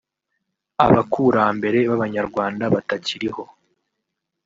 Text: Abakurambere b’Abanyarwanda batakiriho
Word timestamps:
Abakurambere 0.85 1.77
b’Abanyarwanda 1.89 2.63
batakiriho 2.73 3.43